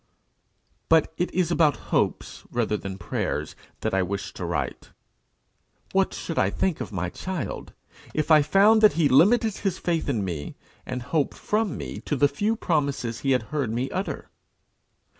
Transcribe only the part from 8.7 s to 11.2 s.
that he limited his faith in me and